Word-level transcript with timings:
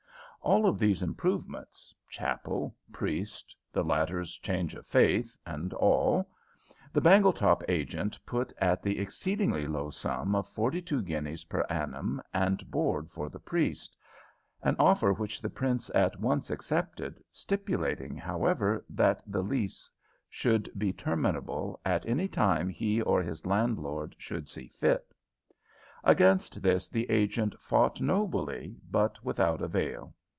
All 0.43 0.65
of 0.65 0.79
these 0.79 1.03
improvements 1.03 1.93
chapel, 2.09 2.75
priest, 2.91 3.55
the 3.71 3.83
latter's 3.83 4.39
change 4.39 4.73
of 4.73 4.87
faith, 4.87 5.35
and 5.45 5.71
all 5.75 6.31
the 6.91 6.99
Bangletop 6.99 7.61
agent 7.69 8.19
put 8.25 8.51
at 8.57 8.81
the 8.81 8.97
exceedingly 8.97 9.67
low 9.67 9.91
sum 9.91 10.33
of 10.33 10.49
forty 10.49 10.81
two 10.81 11.03
guineas 11.03 11.43
per 11.45 11.61
annum 11.69 12.23
and 12.33 12.69
board 12.71 13.11
for 13.11 13.29
the 13.29 13.39
priest; 13.39 13.95
an 14.63 14.75
offer 14.79 15.13
which 15.13 15.41
the 15.43 15.49
prince 15.49 15.91
at 15.93 16.19
once 16.19 16.49
accepted, 16.49 17.23
stipulating, 17.29 18.15
however, 18.17 18.83
that 18.89 19.21
the 19.27 19.43
lease 19.43 19.91
should 20.27 20.71
be 20.75 20.91
terminable 20.91 21.79
at 21.85 22.03
any 22.07 22.27
time 22.27 22.67
he 22.67 22.99
or 22.99 23.21
his 23.21 23.45
landlord 23.45 24.15
should 24.17 24.49
see 24.49 24.69
fit. 24.69 25.13
Against 26.03 26.63
this 26.63 26.89
the 26.89 27.07
agent 27.11 27.57
fought 27.59 28.01
nobly, 28.01 28.75
but 28.89 29.23
without 29.23 29.61
avail. 29.61 30.15